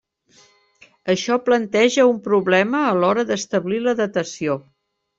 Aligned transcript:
Això 1.15 1.37
planteja 1.51 2.07
un 2.13 2.19
problema 2.31 2.83
a 2.89 2.99
l'hora 3.03 3.29
d'establir 3.31 3.87
la 3.89 3.99
datació. 4.05 4.61